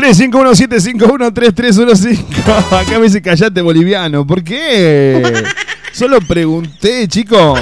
[0.00, 2.24] 351-751-3315.
[2.72, 4.26] Acá me dice callate boliviano.
[4.26, 5.44] ¿Por qué?
[5.92, 7.60] Solo pregunté, chicos.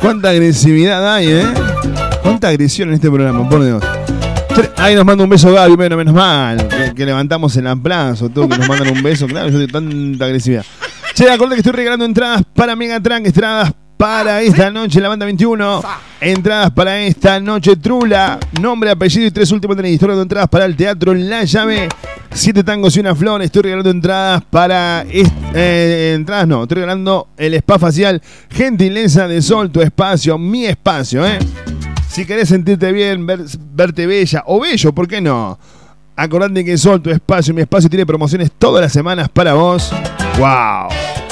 [0.00, 1.46] Cuánta agresividad hay, ¿eh?
[2.22, 3.80] Cuánta agresión en este programa, por Dios.
[4.78, 6.66] Ahí nos manda un beso Gaby, bueno, menos mal.
[6.96, 9.28] Que, levantamos el aplazo, todo que nos mandan un beso.
[9.28, 10.64] Claro, yo tengo tanta agresividad.
[11.14, 15.82] Che, acuérdate que estoy regalando entradas para Megatrank, entradas para esta noche, la banda 21.
[16.20, 18.38] Entradas para esta noche, Trula.
[18.60, 19.94] Nombre, apellido y tres últimos tenis.
[19.94, 21.88] Estoy regalando entradas para el teatro La Llave.
[22.32, 23.42] Siete tangos y una flor.
[23.42, 25.04] Estoy regalando entradas para.
[25.10, 28.22] Eh, entradas no, estoy regalando el spa facial.
[28.48, 31.38] Gentileza de Sol, tu espacio, mi espacio, ¿eh?
[32.08, 35.58] Si querés sentirte bien, verte bella o bello, ¿por qué no?
[36.16, 39.92] Acordate que Sol, tu espacio, mi espacio tiene promociones todas las semanas para vos.
[40.38, 41.27] ¡Wow!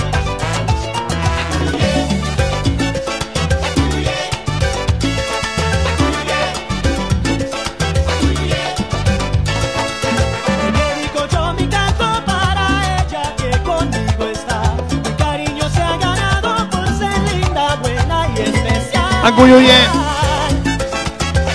[19.26, 19.74] Acuyuye.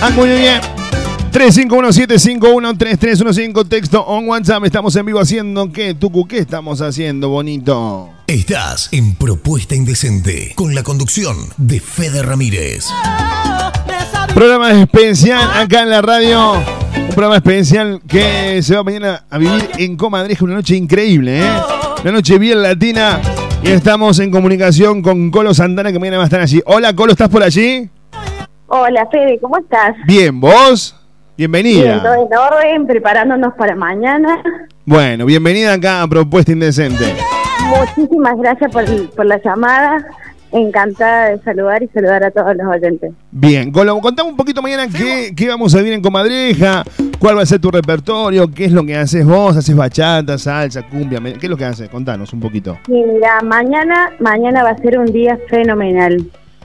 [0.02, 0.60] Acuyuye.
[1.32, 4.62] 351-751-3315 texto on WhatsApp.
[4.66, 8.10] Estamos en vivo haciendo qué, Tucu, ¿qué estamos haciendo, bonito?
[8.26, 12.88] Estás en Propuesta Indecente con la conducción de Fede Ramírez.
[14.34, 16.62] Programa especial acá en la radio.
[16.94, 20.44] Un programa especial que se va mañana a vivir en Comadreja.
[20.44, 21.50] Una noche increíble, ¿eh?
[22.02, 23.18] Una noche bien latina
[23.62, 26.60] y estamos en comunicación con Colo Santana, que mañana va a estar allí.
[26.66, 27.88] Hola, Colo, ¿estás por allí?
[28.66, 29.94] Hola, Fede, ¿cómo estás?
[30.06, 30.96] Bien, ¿vos?
[31.36, 31.82] Bienvenida.
[31.82, 34.42] Bien, todo en orden, preparándonos para mañana.
[34.84, 37.14] Bueno, bienvenida acá a Propuesta Indecente.
[37.68, 40.04] Muchísimas gracias por, por la llamada
[40.52, 43.12] encantada de saludar y saludar a todos los oyentes.
[43.30, 46.84] Bien, Colo, contame un poquito mañana qué, qué, vamos a vivir en Comadreja,
[47.22, 50.82] cuál va a ser tu repertorio, qué es lo que haces vos, haces bachata, salsa,
[50.82, 52.76] cumbia, qué es lo que haces, contanos un poquito.
[52.88, 56.16] Mira, mañana, mañana va a ser un día fenomenal,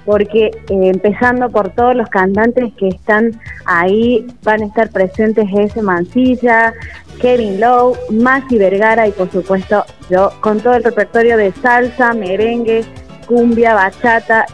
[0.04, 5.84] porque eh, empezando por todos los cantantes que están ahí, van a estar presentes ese
[5.84, 6.74] Mancilla,
[7.22, 12.84] Kevin Lowe, Maxi Vergara y por supuesto yo, con todo el repertorio de salsa, merengue,
[13.28, 14.48] cumbia, bachata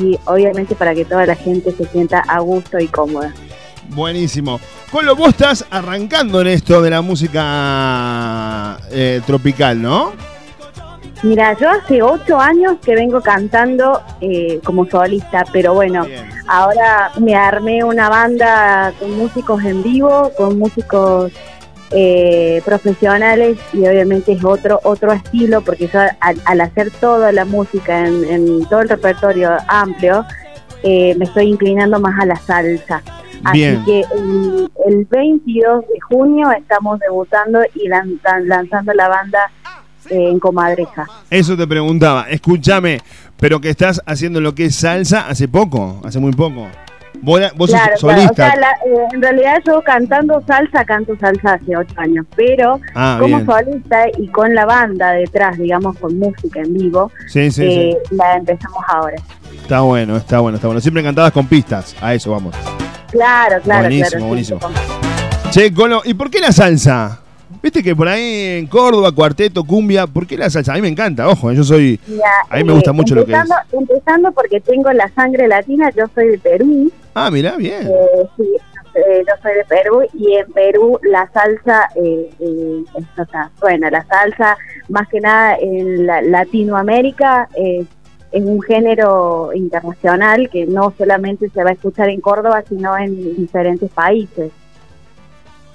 [0.00, 3.34] y obviamente para que toda la gente se sienta a gusto y cómoda.
[3.90, 4.58] Buenísimo.
[4.92, 10.12] Colo, vos estás arrancando en esto de la música eh, tropical, ¿no?
[11.22, 16.04] Mira, yo hace ocho años que vengo cantando eh, como solista, pero bueno,
[16.46, 21.32] ahora me armé una banda con músicos en vivo, con músicos
[21.90, 28.06] eh, profesionales y obviamente es otro otro estilo porque yo al, hacer toda la música
[28.06, 30.24] en, todo el repertorio amplio
[30.82, 33.02] eh, me estoy inclinando más a la salsa.
[33.44, 34.04] Así que
[34.86, 39.50] el, 22 de junio estamos debutando y lanzando la banda
[40.10, 41.06] eh, en Comadreja.
[41.30, 43.00] Eso te preguntaba, escúchame,
[43.38, 46.68] pero que estás haciendo lo que es salsa hace poco, hace muy poco.
[47.22, 48.48] Vos, sos solista.
[48.48, 54.06] Eh, en realidad yo cantando salsa, canto salsa hace ocho años, pero ah, como solista
[54.18, 59.16] y con la banda detrás, digamos, con música en vivo, eh, la empezamos ahora.
[59.54, 60.80] Está bueno, está bueno, está bueno.
[60.80, 62.56] Siempre cantadas con pistas, a eso vamos.
[63.12, 63.82] Claro, claro.
[63.82, 64.60] Buenísimo, buenísimo.
[65.50, 67.20] Che, Colo, ¿y por qué la salsa?
[67.62, 70.72] Viste que por ahí en Córdoba, cuarteto, cumbia, ¿por qué la salsa?
[70.72, 72.00] A mí me encanta, ojo, yo soy.
[72.48, 73.38] a mí me gusta mucho lo que es.
[73.70, 76.90] Empezando porque tengo la sangre latina, yo soy de Perú.
[77.14, 77.86] Ah, mira, bien.
[77.86, 78.48] Eh, sí,
[78.94, 82.84] eh, yo soy de Perú y en Perú la salsa, eh, eh
[83.60, 84.56] bueno, la salsa
[84.88, 87.46] más que nada en Latinoamérica
[88.32, 93.36] es un género internacional que no solamente se va a escuchar en Córdoba, sino en
[93.36, 94.50] diferentes países.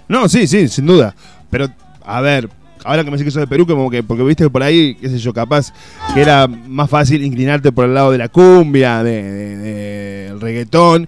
[0.08, 1.16] No, sí, sí, sin duda.
[1.50, 1.68] Pero,
[2.04, 2.50] a ver,
[2.84, 5.10] ahora que me decís que sos de Perú, como que, porque viste por ahí, qué
[5.10, 5.74] sé yo, capaz
[6.14, 11.08] que era más fácil inclinarte por el lado de la cumbia, del de, reggaetón,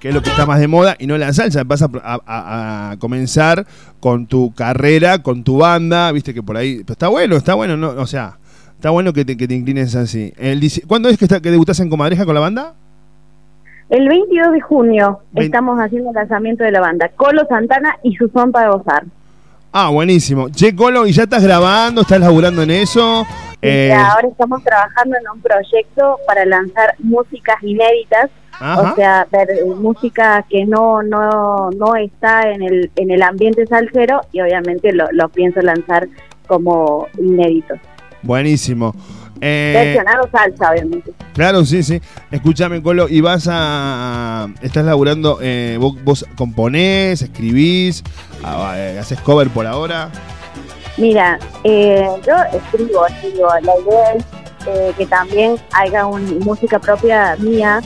[0.00, 1.62] que es lo que está más de moda, y no la salsa.
[1.64, 3.66] Vas a, comenzar
[4.00, 6.82] con tu carrera, con tu banda, viste que por ahí.
[6.86, 8.38] Está bueno, está bueno, no, o sea,
[8.80, 10.32] está bueno que te, que te inclines así.
[10.38, 12.72] El, ¿Cuándo es que, está, que debutás en Comadreja con la banda?
[13.90, 18.28] El 22 de junio estamos haciendo el lanzamiento de la banda Colo Santana y su
[18.30, 19.04] son para gozar.
[19.70, 20.48] Ah, buenísimo.
[20.48, 22.00] Che, Colo, ¿y ya estás grabando?
[22.00, 23.26] ¿Estás laburando en eso?
[23.60, 23.92] Eh...
[23.92, 30.64] ahora estamos trabajando en un proyecto para lanzar músicas inéditas, o sea, ver, música que
[30.64, 35.60] no no no está en el en el ambiente salsero y obviamente lo, lo pienso
[35.60, 36.08] lanzar
[36.46, 37.74] como inédito.
[38.22, 38.94] Buenísimo.
[39.40, 39.98] Eh,
[40.30, 41.12] salsa, obviamente.
[41.32, 42.00] Claro, sí, sí.
[42.30, 44.48] Escúchame, Colo, y vas a.
[44.60, 45.38] Estás laburando.
[45.40, 48.04] Eh, vos, componés, escribís,
[48.44, 50.10] ah, eh, haces cover por ahora.
[50.98, 53.48] Mira, yo escribo, escribo.
[53.62, 57.80] La idea es que también haya una música propia mía.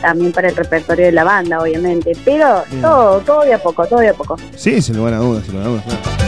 [0.00, 2.12] también para el repertorio de la banda, obviamente.
[2.24, 4.36] Pero todo, todo de a poco, todo de a poco.
[4.56, 6.19] Sí, sin lugar a dudas, sin lugar a dudas, claro.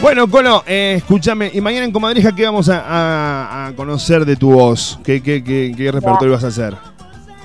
[0.00, 4.98] Bueno, Colo, eh, escúchame, y mañana en Comadreja, ¿qué vamos a, conocer de tu voz?
[5.02, 6.74] ¿Qué, qué, repertorio vas a hacer?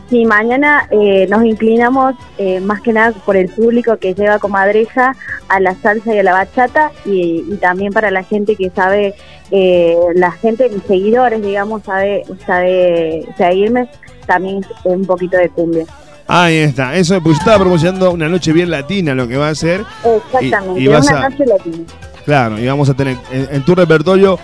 [0.10, 5.16] Sí, mañana eh, nos inclinamos eh, más que nada por el público que lleva Comadreja
[5.48, 9.16] a la salsa y a la bachata y, también para la gente que sabe,
[9.52, 13.90] la gente, mis seguidores, digamos, sabe, sabe seguirme,
[14.26, 15.86] también un poquito de cumbia.
[16.28, 19.56] Ahí está, eso, pues yo estaba promocionando una noche bien latina lo que va a
[19.56, 19.84] ser.
[20.04, 21.78] Exactamente, una noche latina.
[22.26, 24.38] Claro, y vamos a tener en, tu repertorio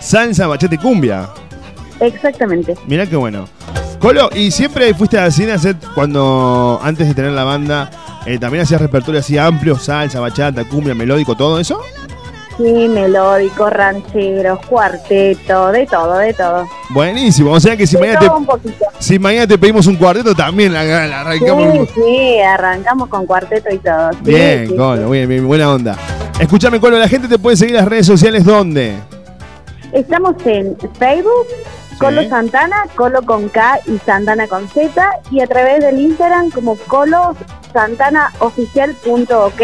[0.00, 1.28] salsa, bachata y cumbia.
[2.00, 2.74] Exactamente.
[2.86, 3.46] Mira qué bueno.
[3.98, 7.88] Colo, ¿y siempre fuiste al cine a hacer cuando, antes de tener la banda,
[8.26, 11.80] eh, también hacías repertorio así amplio, salsa, bachata, cumbia, melódico, todo eso?
[12.56, 16.66] Sí, melódico, rancheros, cuarteto, de todo, de todo.
[16.90, 18.28] Buenísimo, o sea que si, mañana te,
[18.98, 21.88] si mañana te pedimos un cuarteto también la, arrancamos.
[21.88, 24.10] Sí, sí, arrancamos con cuarteto y todo.
[24.20, 25.96] bien, Colo, bien, bien, buena onda.
[26.42, 28.96] Escúchame, Colo, la gente te puede seguir en las redes sociales, ¿dónde?
[29.92, 31.46] Estamos en Facebook,
[31.98, 36.74] Colo Santana, Colo con K y Santana con Z, y a través del Instagram como
[36.88, 37.36] Colo
[37.72, 39.62] Santana Oficial.ok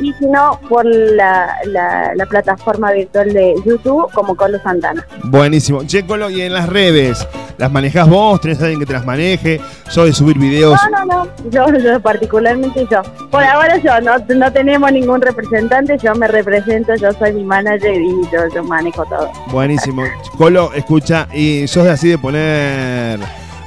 [0.00, 5.06] y si no, por la, la, plataforma virtual de YouTube como Colo Santana.
[5.24, 5.84] Buenísimo.
[5.84, 7.26] Che, Colo, y en las redes,
[7.58, 8.40] ¿las manejas vos?
[8.40, 9.60] ¿Tenés alguien que te las maneje?
[9.88, 10.78] ¿Sos de subir videos?
[10.90, 11.50] No, no, no.
[11.50, 13.02] Yo, yo particularmente yo.
[13.30, 17.94] Por ahora yo, no, no tenemos ningún representante, yo me represento, yo soy mi manager
[18.00, 19.30] y yo, yo manejo todo.
[19.50, 20.04] Buenísimo.
[20.38, 23.18] Colo, escucha, ¿y sos de así de poner,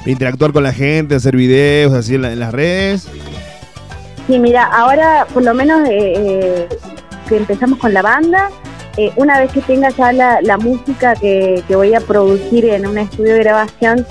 [0.04, 3.08] de interactuar con la gente, hacer videos así en las redes?
[4.26, 6.68] Sí, mira, ahora por lo menos eh, eh,
[7.28, 8.48] que empezamos con la banda,
[8.96, 13.34] eh, una vez que tenga ya la, música que, voy a producir en un estudio
[13.34, 14.06] de grabación,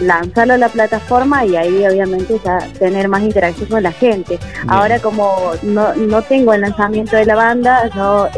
[0.00, 4.38] lanzarlo a la plataforma y ahí obviamente ya tener más interacción con la gente.
[4.68, 8.28] Ahora como no, no tengo el lanzamiento de la banda, yo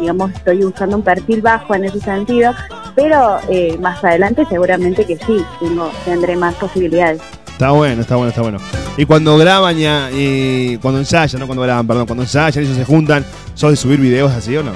[0.00, 2.52] digamos estoy usando un perfil bajo en ese sentido,
[2.96, 3.38] pero
[3.78, 7.22] más adelante seguramente que sí, tengo, tendré más posibilidades.
[7.54, 8.58] Está bueno, está bueno, está bueno.
[8.96, 12.84] Y cuando graban ya, y cuando ensayan, no cuando graban, perdón, cuando ensayan, ellos se
[12.84, 13.24] juntan,
[13.54, 14.72] ¿sos de subir videos así o no?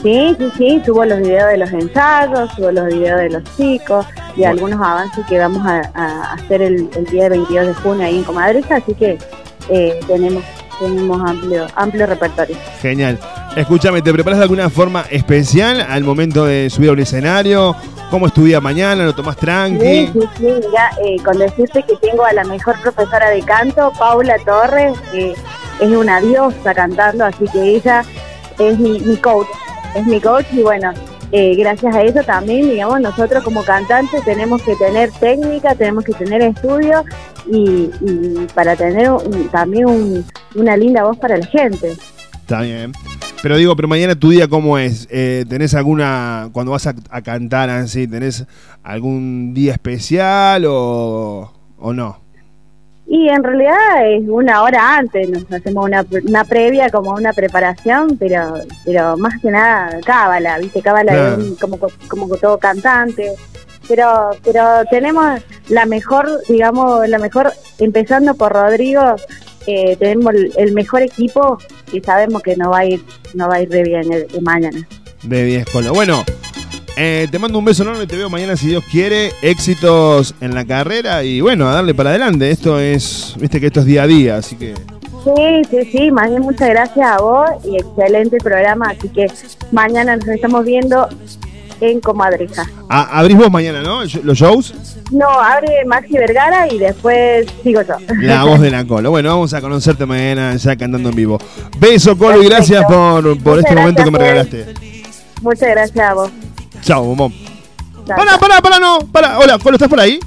[0.00, 4.06] Sí, sí, sí, subo los videos de los ensayos, subo los videos de los chicos
[4.36, 8.76] y algunos avances que vamos a, hacer el, día 22 de junio ahí en Comadresa,
[8.76, 9.18] así que
[9.68, 10.44] eh, tenemos
[10.78, 12.56] tenemos amplio, amplio repertorio.
[12.80, 13.18] Genial.
[13.56, 17.76] Escúchame, ¿te preparas de alguna forma especial al momento de subir a un escenario?
[18.10, 19.04] ¿Cómo estudia mañana?
[19.04, 19.78] ¿Lo tomás tranqui?
[19.78, 20.44] Sí, sí, sí.
[20.44, 25.34] Mira, eh, con decirte que tengo a la mejor profesora de canto, Paula Torres, que
[25.80, 28.02] es una diosa cantando, así que ella
[28.58, 29.48] es mi, mi coach.
[29.94, 30.92] Es mi coach y bueno,
[31.30, 36.14] eh, gracias a eso también, digamos, nosotros como cantantes tenemos que tener técnica, tenemos que
[36.14, 37.04] tener estudio
[37.46, 37.90] y,
[38.54, 39.10] para tener
[39.50, 41.96] también una linda voz para la gente.
[42.34, 42.92] Está bien.
[43.42, 45.08] Pero digo, pero mañana tu día cómo es?
[45.10, 48.46] Eh, ¿Tenés alguna, cuando vas a, cantar así, tenés
[48.84, 52.22] algún día especial o, o no?
[53.08, 58.16] Y en realidad es una hora antes, nos hacemos una, una previa como una preparación,
[58.16, 58.54] pero
[58.86, 60.80] pero más que nada cábala, ¿viste?
[60.80, 61.78] Cábala como,
[62.08, 63.32] como todo cantante.
[63.86, 69.16] Pero pero tenemos la mejor, digamos, la mejor, empezando por Rodrigo,
[69.66, 71.58] eh, tenemos el, mejor equipo
[71.92, 73.02] y sabemos que no va a ir
[73.34, 74.86] no va a ir de bien el, mañana.
[75.22, 75.64] De bien,
[75.94, 76.24] Bueno,
[76.96, 79.32] eh, te mando un beso enorme, te veo mañana si Dios quiere.
[79.40, 82.50] Éxitos en la carrera y bueno, a darle para adelante.
[82.50, 84.74] Esto es, viste que esto es día a día, así que.
[85.24, 88.90] Sí, sí, sí, más bien muchas gracias a vos y excelente programa.
[88.90, 89.26] Así que
[89.70, 91.08] mañana nos estamos viendo
[91.82, 92.64] en Comadreja.
[92.88, 94.02] Ah, abrís vos mañana, ¿no?
[94.22, 94.72] ¿Los shows?
[95.10, 97.96] No, abre Maxi Vergara y después sigo yo.
[98.20, 99.10] La voz de la Colo.
[99.10, 101.38] Bueno, vamos a conocerte mañana ya cantando en vivo.
[101.78, 104.74] Beso, Colo, y gracias por, por este momento que me regalaste.
[105.40, 106.30] Muchas gracias a vos.
[106.82, 107.34] Chao, bombón.
[108.06, 109.00] Para, para, para, no.
[109.10, 109.38] Para.
[109.38, 110.20] Hola, ¿Colo, estás por ahí?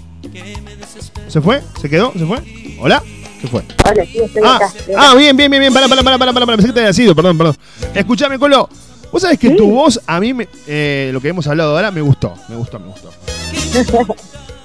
[1.30, 1.62] ¿Se fue?
[1.82, 2.12] ¿Se quedó?
[2.14, 2.38] ¿Se fue?
[2.82, 3.02] ¿Hola?
[3.40, 3.64] ¿Qué fue?
[3.90, 4.74] Hola, sí, estoy ah, acá.
[4.98, 5.74] Ah, bien, bien, bien, bien.
[5.74, 6.58] Para, para, para, para, para, para.
[6.58, 7.56] Pensé que te había sido, perdón, perdón.
[7.94, 8.70] Escúchame, Colo.
[9.12, 12.02] Vos sabés que tu voz, a mí, me, eh, lo que hemos hablado ahora, me
[12.02, 12.34] gustó.
[12.50, 13.12] Me gustó, me gustó.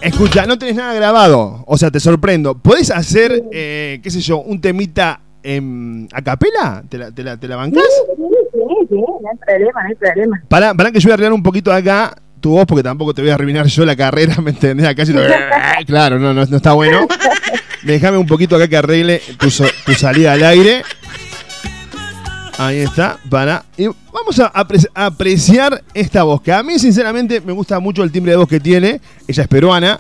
[0.01, 1.63] Escucha, no tenés nada grabado.
[1.67, 2.57] O sea, te sorprendo.
[2.57, 6.83] ¿Podés hacer, eh, qué sé yo, un temita en, a capela?
[6.89, 7.83] ¿Te la, te la, te la bancás?
[7.85, 10.43] Sí, sí, sí, no hay problema, no hay problema.
[10.49, 13.21] Para, para que yo voy a arreglar un poquito acá tu voz, porque tampoco te
[13.21, 14.87] voy a arruinar yo la carrera, ¿me entendés?
[14.87, 15.13] Acá si
[15.87, 17.07] Claro, no, no, no está bueno.
[17.83, 20.83] Déjame un poquito acá que arregle tu, so- tu salida al aire.
[22.63, 23.65] Ahí está, para.
[23.77, 28.03] Y vamos a apre- a apreciar esta voz, que a mí sinceramente me gusta mucho
[28.03, 29.01] el timbre de voz que tiene.
[29.27, 29.99] Ella es peruana.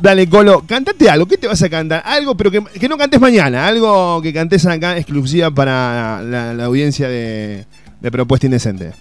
[0.00, 1.26] Dale, Colo, cantate algo.
[1.26, 2.02] ¿Qué te vas a cantar?
[2.04, 3.66] Algo, pero que, que no cantes mañana.
[3.66, 7.64] Algo que cantes acá exclusiva para la, la audiencia de,
[8.00, 8.92] de Propuesta Indecente.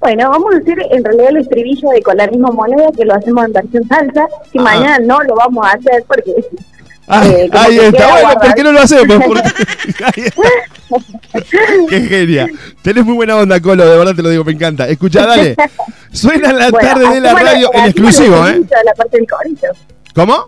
[0.00, 3.14] Bueno, vamos a hacer en realidad el estribillo de con la misma moneda que lo
[3.14, 4.62] hacemos en versión salsa, que Ah.
[4.62, 6.32] mañana no lo vamos a hacer porque
[7.08, 8.10] Ah, Eh, ahí está.
[8.20, 9.16] Bueno, ¿por qué no lo hacemos?
[10.04, 10.42] Ahí está.
[11.88, 12.46] Qué genia.
[12.82, 14.88] Tenés muy buena onda, Colo, de verdad te lo digo, me encanta.
[14.88, 15.56] Escucha, dale.
[16.12, 18.62] Suena en la Bueno, tarde de la radio en exclusivo, ¿eh?
[18.84, 19.66] La parte del corito.
[20.14, 20.46] ¿Cómo?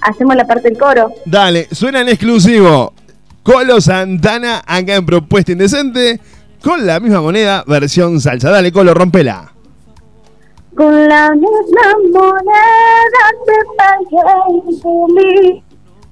[0.00, 1.12] Hacemos la parte del coro.
[1.26, 2.94] Dale, suena en exclusivo.
[3.42, 6.20] Colo Santana acá en Propuesta Indecente
[6.62, 8.50] con la misma moneda, versión salsa.
[8.50, 9.52] Dale, Colo, rompela.
[10.76, 15.62] Con la misma moneda te pagué feliz.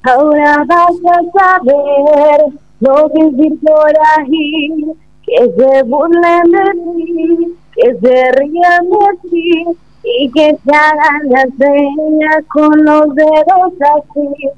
[0.02, 2.40] Ahora vas a saber
[2.80, 4.84] lo que es ir por ahí.
[5.22, 6.64] Que se burlen de
[6.96, 9.64] ti, que se rían de ti
[10.02, 14.48] y que te hagan las señas con los dedos así.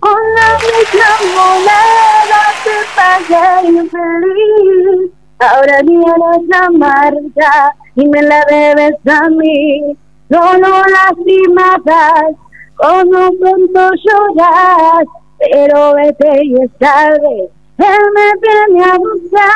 [0.00, 5.12] Con la misma moneda te pagué infeliz.
[5.38, 9.96] Ahora vienes la marcha y me la debes a mí.
[10.30, 12.36] Solo lastimadas,
[12.76, 15.06] como pronto lloras,
[15.38, 17.50] pero vete y es tarde.
[17.78, 19.46] Él me viene a buscar.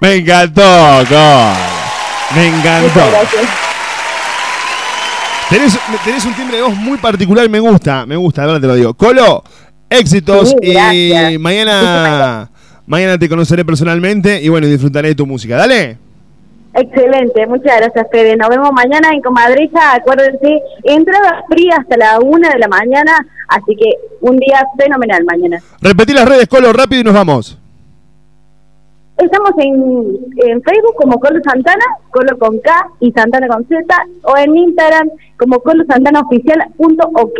[0.00, 0.62] Me encantó,
[1.08, 1.52] Colo.
[2.34, 3.00] Me encantó.
[5.48, 8.66] Tenés, tenés un timbre de voz muy particular, me gusta, me gusta, de verdad te
[8.66, 8.94] lo digo.
[8.94, 9.44] Colo,
[9.90, 10.56] éxitos Sí,
[11.32, 12.50] y mañana,
[12.86, 15.56] mañana te conoceré personalmente y bueno, disfrutaré de tu música.
[15.56, 15.98] Dale.
[16.74, 18.34] Excelente, muchas gracias Fede.
[18.36, 19.94] Nos vemos mañana en Comadreja.
[19.94, 23.12] Acuérdense, entrada fría hasta la una de la mañana,
[23.48, 23.90] así que
[24.22, 25.62] un día fenomenal mañana.
[25.80, 27.58] Repetí las redes, Colo, rápido y nos vamos.
[29.18, 29.74] Estamos en,
[30.48, 33.84] en Facebook como Colo Santana, Colo con K y Santana con Z,
[34.22, 37.38] o en Instagram como Colo Santana Oficial punto ok.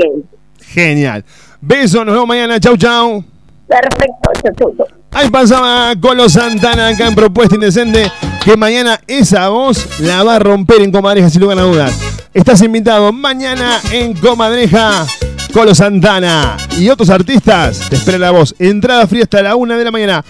[0.60, 1.24] Genial.
[1.60, 2.60] Beso, nos vemos mañana.
[2.60, 3.24] Chau, chau.
[3.66, 4.86] Perfecto, chau, chau, chau.
[5.12, 8.10] Ahí pasaba Colo Santana acá en Propuesta Indecente,
[8.44, 11.98] que mañana esa voz la va a romper en Comadreja, sin lugar a dudas.
[12.32, 15.04] Estás invitado mañana en Comadreja,
[15.52, 17.80] Colo Santana y otros artistas.
[17.90, 18.54] Te espera la voz.
[18.58, 20.24] Entrada fría hasta la una de la mañana.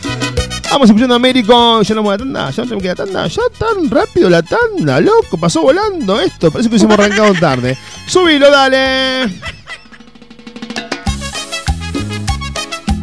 [0.70, 1.82] Vamos escuchando a Américo.
[1.82, 3.26] Ya no me la tanda, ya no tengo que ir a tanda.
[3.28, 5.38] Ya tan rápido la tanda, loco.
[5.38, 6.50] Pasó volando esto.
[6.50, 7.78] Parece que hubiésemos arrancado tarde.
[8.06, 9.32] Subilo, dale.